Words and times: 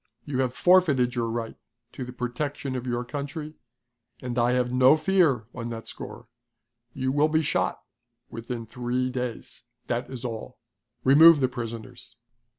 You 0.25 0.39
have 0.39 0.55
forfeited 0.55 1.13
your 1.13 1.27
right 1.29 1.55
to 1.91 2.03
the 2.03 2.11
protection 2.11 2.75
of 2.75 2.87
your 2.87 3.05
country, 3.05 3.53
and 4.19 4.35
I 4.39 4.53
have 4.53 4.73
no 4.73 4.97
fear 4.97 5.45
on 5.53 5.69
that 5.69 5.87
score. 5.87 6.27
You 6.91 7.11
will 7.11 7.29
be 7.29 7.43
shot 7.43 7.77
within 8.31 8.65
three 8.65 9.11
days. 9.11 9.61
That 9.85 10.09
is 10.09 10.25
all. 10.25 10.57
Remove 11.03 11.39
the 11.39 11.47
prisoners." 11.47 12.17